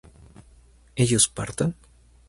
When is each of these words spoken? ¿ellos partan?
¿ellos 0.95 1.27
partan? 1.27 1.71